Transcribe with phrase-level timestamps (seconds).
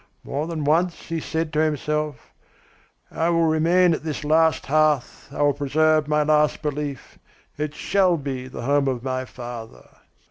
[0.23, 2.33] More than once he said to himself:
[3.11, 7.19] 'I will remain at this last hearth, I will preserve my last belief.
[7.55, 9.89] It shall be the home of my father.'"